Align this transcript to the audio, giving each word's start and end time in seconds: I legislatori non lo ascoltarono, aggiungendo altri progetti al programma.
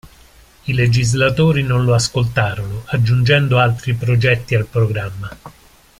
I 0.63 0.73
legislatori 0.73 1.61
non 1.61 1.83
lo 1.85 1.93
ascoltarono, 1.93 2.81
aggiungendo 2.87 3.59
altri 3.59 3.93
progetti 3.93 4.55
al 4.55 4.65
programma. 4.65 5.29